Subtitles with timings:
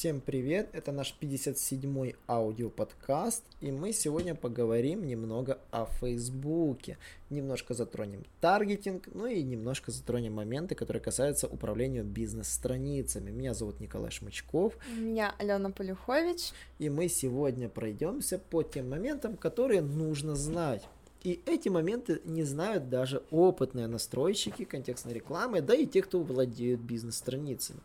[0.00, 6.96] Всем привет, это наш 57-й аудиоподкаст, и мы сегодня поговорим немного о Фейсбуке.
[7.28, 13.30] Немножко затронем таргетинг, ну и немножко затронем моменты, которые касаются управления бизнес-страницами.
[13.30, 14.72] Меня зовут Николай Шмычков.
[14.96, 16.52] Меня Алена Полюхович.
[16.78, 20.82] И мы сегодня пройдемся по тем моментам, которые нужно знать.
[21.24, 26.80] И эти моменты не знают даже опытные настройщики контекстной рекламы, да и те, кто владеют
[26.80, 27.80] бизнес-страницами.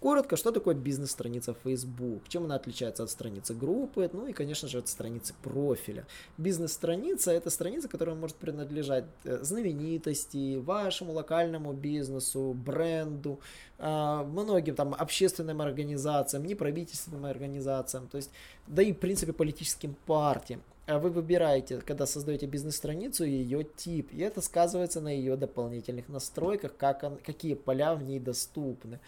[0.00, 4.78] Коротко, что такое бизнес-страница Facebook, чем она отличается от страницы группы, ну и, конечно же,
[4.78, 6.06] от страницы профиля.
[6.38, 13.40] Бизнес-страница– это страница, которая может принадлежать э, знаменитости, вашему локальному бизнесу, бренду,
[13.78, 18.30] а, многим там общественным организациям, неправительственным организациям, то есть,
[18.66, 20.62] да и, в принципе, политическим партиям.
[20.88, 26.78] А вы выбираете, когда создаете бизнес-страницу, ее тип, и это сказывается на ее дополнительных настройках,
[26.78, 28.98] как он, какие поля в ней доступны.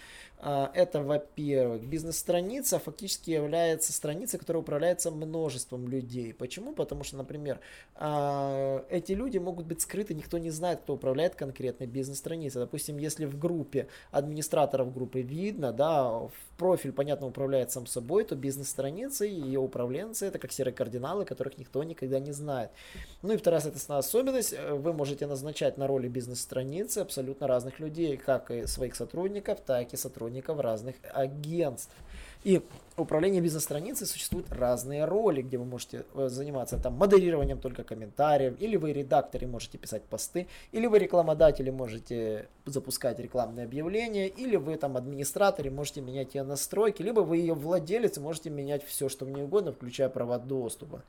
[0.42, 6.34] А, это, во-первых, бизнес-страница фактически является страницей, которая управляется множеством людей.
[6.34, 6.74] Почему?
[6.74, 7.60] Потому что, например,
[7.94, 12.60] а, эти люди могут быть скрыты, никто не знает, кто управляет конкретной бизнес-страницей.
[12.60, 18.34] Допустим, если в группе администраторов группы видно, да, в профиль, понятно, управляет сам собой, то
[18.34, 22.70] бизнес-страница и ее управленцы это как серые кардиналы, которых никто никогда не знает.
[23.22, 28.16] Ну и вторая, соответственно, особенность, э, вы можете назначать на роли бизнес-страницы абсолютно разных людей,
[28.16, 31.94] как и своих сотрудников, так и сотрудников разных агентств.
[32.42, 32.62] И
[32.96, 38.76] управление бизнес-страницей существуют разные роли, где вы можете э, заниматься там модерированием только комментариев, или
[38.76, 44.96] вы редакторы можете писать посты, или вы рекламодатели можете запускать рекламные объявления, или вы там
[44.96, 49.72] администраторы можете менять ее настройки, либо вы ее владелец можете менять все, что мне угодно,
[49.72, 51.02] включая права доступа.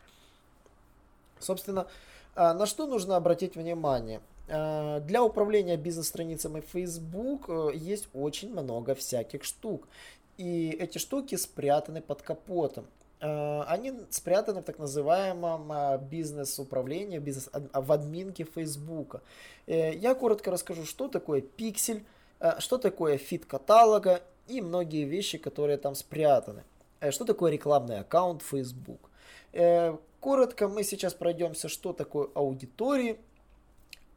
[1.42, 1.88] Собственно,
[2.36, 4.22] а, на что нужно обратить внимание?
[4.48, 9.88] А, для управления бизнес-страницами Facebook э, есть очень много всяких штук.
[10.38, 12.86] И эти штуки спрятаны под капотом.
[13.20, 19.22] А, они спрятаны в так называемом бизнес-управлении, бизнес, в админке Facebook.
[19.68, 22.04] Э, я коротко расскажу, что такое пиксель,
[22.58, 26.64] что такое фит каталога и многие вещи, которые там спрятаны.
[27.02, 29.10] Э, что такое рекламный аккаунт Facebook.
[30.22, 33.20] Коротко мы сейчас пройдемся, что такое аудитории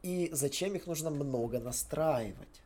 [0.03, 2.61] и зачем их нужно много настраивать.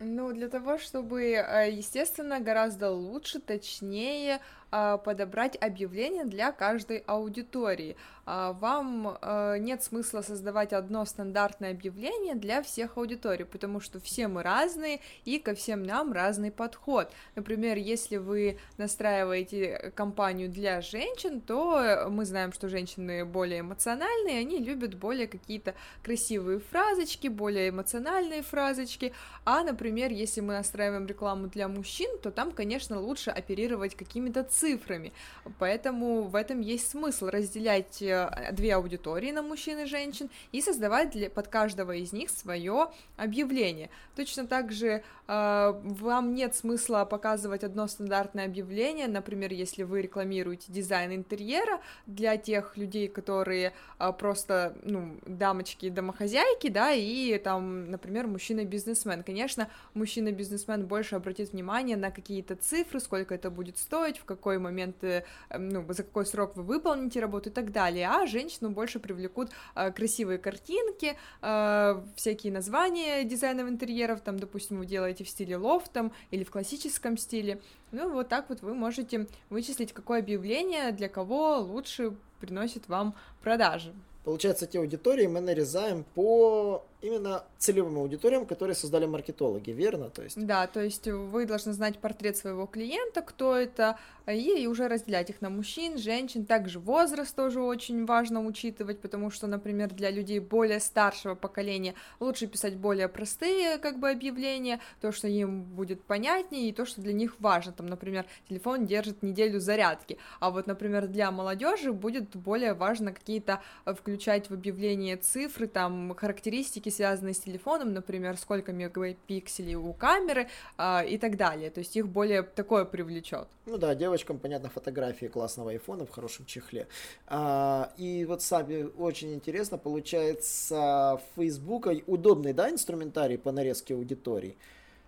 [0.00, 4.40] Ну, для того, чтобы, э, естественно, гораздо лучше, точнее
[4.70, 7.96] подобрать объявление для каждой аудитории.
[8.30, 14.28] А, вам э, нет смысла создавать одно стандартное объявление для всех аудиторий, потому что все
[14.28, 17.10] мы разные и ко всем нам разный подход.
[17.36, 24.58] Например, если вы настраиваете компанию для женщин, то мы знаем, что женщины более эмоциональные, они
[24.58, 29.14] любят более какие-то красивые фразочки, более эмоциональные фразочки,
[29.46, 35.12] а, например, если мы настраиваем рекламу для мужчин, то там, конечно, лучше оперировать какими-то цифрами.
[35.58, 41.10] Поэтому в этом есть смысл разделять э, две аудитории на мужчин и женщин и создавать
[41.10, 43.90] для, под каждого из них свое объявление.
[44.16, 50.72] Точно так же э, вам нет смысла показывать одно стандартное объявление, например, если вы рекламируете
[50.72, 58.26] дизайн интерьера для тех людей, которые э, просто, ну, дамочки, домохозяйки, да, и там, например,
[58.26, 59.22] мужчина-бизнесмен.
[59.22, 64.58] Конечно, мужчина-бизнесмен больше обратит внимание на какие-то цифры, сколько это будет стоить, в какой какой
[64.58, 65.24] момент, э,
[65.58, 69.92] ну, за какой срок вы выполните работу и так далее, а женщину больше привлекут э,
[69.92, 76.44] красивые картинки, э, всякие названия дизайнов интерьеров, там, допустим, вы делаете в стиле лофтом или
[76.44, 77.60] в классическом стиле,
[77.92, 83.92] ну, вот так вот вы можете вычислить, какое объявление для кого лучше приносит вам продажи.
[84.28, 90.10] Получается, те аудитории мы нарезаем по именно целевым аудиториям, которые создали маркетологи, верно?
[90.10, 90.36] То есть...
[90.36, 95.40] Да, то есть вы должны знать портрет своего клиента, кто это, и, уже разделять их
[95.40, 100.80] на мужчин, женщин, также возраст тоже очень важно учитывать, потому что, например, для людей более
[100.80, 106.72] старшего поколения лучше писать более простые как бы объявления, то, что им будет понятнее, и
[106.72, 111.30] то, что для них важно, там, например, телефон держит неделю зарядки, а вот, например, для
[111.30, 117.92] молодежи будет более важно какие-то включения включать в объявление цифры, там, характеристики, связанные с телефоном,
[117.92, 121.70] например, сколько мегапикселей у камеры а, и так далее.
[121.70, 123.46] То есть их более такое привлечет.
[123.66, 126.88] Ну да, девочкам, понятно, фотографии классного айфона в хорошем чехле.
[127.28, 134.56] А, и вот сами очень интересно, получается, Facebook удобный, да, инструментарий по нарезке аудитории?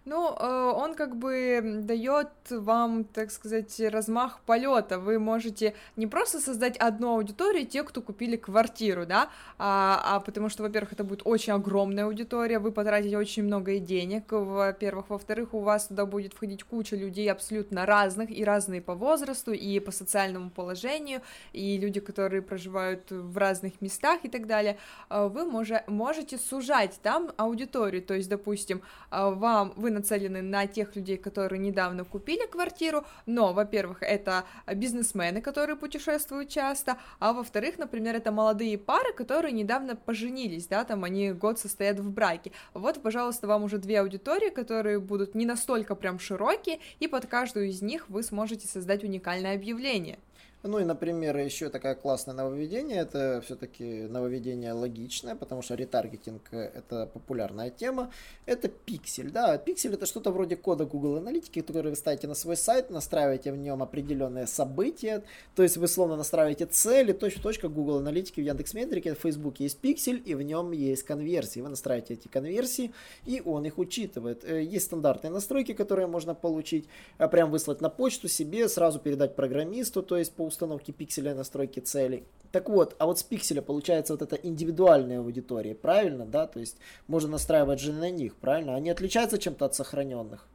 [0.07, 4.99] Ну, э, он как бы дает вам, так сказать, размах полета.
[4.99, 10.49] Вы можете не просто создать одну аудиторию, те, кто купили квартиру, да, а, а потому
[10.49, 15.61] что, во-первых, это будет очень огромная аудитория, вы потратите очень много денег, во-первых, во-вторых, у
[15.61, 20.49] вас туда будет входить куча людей абсолютно разных, и разные по возрасту, и по социальному
[20.49, 21.21] положению,
[21.53, 24.79] и люди, которые проживают в разных местах и так далее.
[25.11, 28.81] Э, вы може, можете сужать там аудиторию, то есть, допустим,
[29.11, 34.45] э, вам, вы нацелены на тех людей, которые недавно купили квартиру, но, во-первых, это
[34.75, 41.05] бизнесмены, которые путешествуют часто, а во-вторых, например, это молодые пары, которые недавно поженились, да, там
[41.05, 42.53] они год состоят в браке.
[42.75, 47.69] Вот, пожалуйста, вам уже две аудитории, которые будут не настолько прям широкие, и под каждую
[47.69, 50.19] из них вы сможете создать уникальное объявление.
[50.63, 57.07] Ну и, например, еще такое классное нововведение, это все-таки нововведение логичное, потому что ретаргетинг это
[57.07, 58.13] популярная тема,
[58.45, 62.59] это пиксель, да, пиксель это что-то вроде кода Google Аналитики, который вы ставите на свой
[62.59, 65.23] сайт, настраиваете в нем определенные события,
[65.57, 69.79] то есть вы словно настраиваете цели, точно точка Google Аналитики в Яндекс.Метрике, в Facebook есть
[69.79, 72.93] пиксель, и в нем есть конверсии, вы настраиваете эти конверсии,
[73.25, 74.45] и он их учитывает.
[74.45, 76.87] Э, есть стандартные настройки, которые можно получить,
[77.17, 81.81] э, прям выслать на почту себе, сразу передать программисту, то есть по установки пикселя настройки
[81.81, 82.25] целей.
[82.53, 86.47] Так вот, а вот с пикселя получается вот эта индивидуальная аудитория, правильно, да?
[86.47, 86.77] То есть
[87.07, 88.75] можно настраивать же на них, правильно?
[88.75, 90.47] Они отличаются чем-то от сохраненных?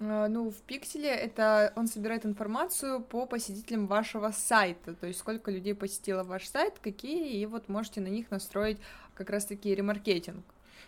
[0.00, 5.50] А, ну, в пикселе это он собирает информацию по посетителям вашего сайта, то есть сколько
[5.50, 8.78] людей посетило ваш сайт, какие, и вот можете на них настроить
[9.14, 10.44] как раз-таки ремаркетинг.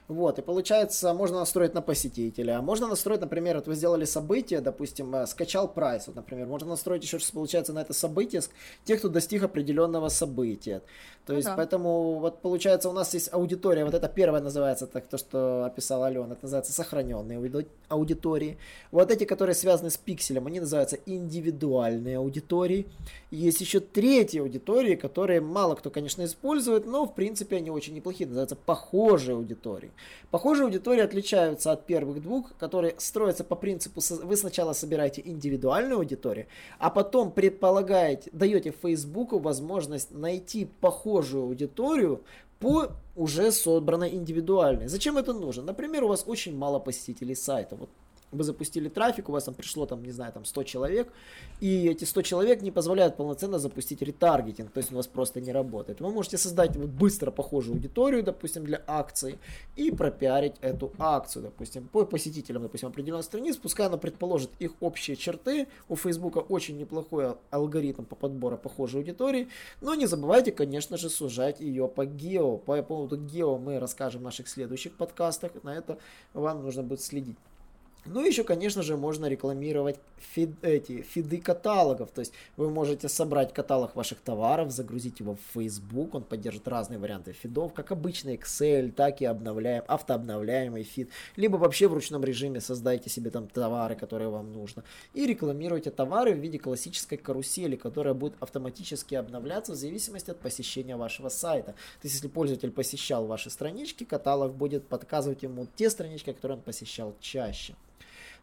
[0.09, 2.59] Вот, и получается, можно настроить на посетителя.
[2.59, 6.69] А можно настроить, например, вот вы сделали событие, допустим, э, скачал прайс, вот, например, можно
[6.71, 8.43] настроить еще, что получается, на это событие
[8.85, 10.83] тех, кто достиг определенного события.
[11.29, 11.59] То есть, ага.
[11.59, 16.07] поэтому, вот получается, у нас есть аудитория, вот это первое называется, так, то, что описала
[16.07, 17.39] Алена, это называется сохраненные
[17.89, 18.57] аудитории.
[18.91, 22.87] Вот эти, которые связаны с пикселем, они называются индивидуальные аудитории.
[23.31, 28.27] Есть еще третьи аудитории, которые мало кто, конечно, использует, но, в принципе, они очень неплохие,
[28.27, 29.78] называются похожие аудитории.
[30.31, 36.47] Похожие аудитории отличаются от первых двух, которые строятся по принципу, вы сначала собираете индивидуальную аудиторию,
[36.79, 42.23] а потом предполагаете, даете Фейсбуку возможность найти похожую аудиторию
[42.61, 44.89] по уже собранной индивидуальной.
[44.89, 45.63] Зачем это нужно?
[45.63, 47.77] Например, у вас очень мало посетителей сайта.
[47.77, 47.89] Вот
[48.31, 51.13] вы запустили трафик, у вас там пришло, там, не знаю, там 100 человек,
[51.61, 55.53] и эти 100 человек не позволяют полноценно запустить ретаргетинг, то есть у вас просто не
[55.53, 56.01] работает.
[56.01, 59.39] Вы можете создать вот быстро похожую аудиторию, допустим, для акции,
[59.77, 65.17] и пропиарить эту акцию, допустим, по посетителям, допустим, определенной страниц, пускай она предположит их общие
[65.17, 69.49] черты, у Фейсбука очень неплохой алгоритм по подбору похожей аудитории,
[69.81, 72.57] но не забывайте, конечно же, сужать ее по гео.
[72.57, 75.99] По поводу гео мы расскажем в наших следующих подкастах, на это
[76.35, 77.37] вам нужно будет следить.
[78.05, 82.11] Ну, еще, конечно же, можно рекламировать фид, эти фиды каталогов.
[82.11, 86.99] То есть вы можете собрать каталог ваших товаров, загрузить его в Facebook, он поддержит разные
[86.99, 91.11] варианты фидов, как обычный Excel, так и обновляем, автообновляемый фид.
[91.37, 94.85] Либо вообще в ручном режиме создайте себе там товары, которые вам нужно.
[95.13, 100.97] И рекламируйте товары в виде классической карусели, которая будет автоматически обновляться в зависимости от посещения
[100.97, 101.73] вашего сайта.
[101.73, 106.63] То есть если пользователь посещал ваши странички, каталог будет подсказывать ему те странички, которые он
[106.63, 107.75] посещал чаще.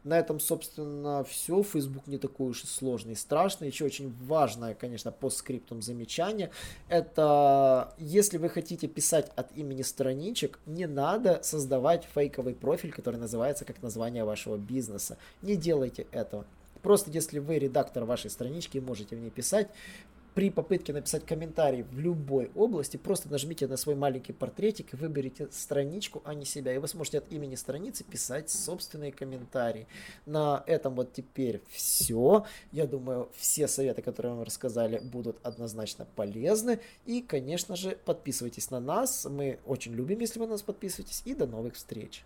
[0.05, 1.63] На этом, собственно, все.
[1.63, 3.69] Facebook не такой уж и сложный и страшный.
[3.69, 6.51] Еще очень важное, конечно, по скриптам замечание.
[6.89, 13.65] Это если вы хотите писать от имени страничек, не надо создавать фейковый профиль, который называется
[13.65, 15.17] как название вашего бизнеса.
[15.41, 16.45] Не делайте этого.
[16.83, 19.69] Просто если вы редактор вашей странички, можете в ней писать,
[20.35, 25.47] при попытке написать комментарий в любой области, просто нажмите на свой маленький портретик и выберите
[25.49, 26.75] страничку, а не себя.
[26.75, 29.87] И вы сможете от имени страницы писать собственные комментарии.
[30.25, 32.45] На этом вот теперь все.
[32.73, 36.81] Я думаю, все советы, которые мы рассказали, будут однозначно полезны.
[37.05, 39.25] И, конечно же, подписывайтесь на нас.
[39.25, 41.21] Мы очень любим, если вы на нас подписываетесь.
[41.23, 42.25] И до новых встреч.